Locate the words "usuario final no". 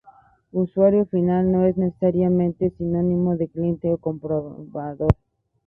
0.53-1.63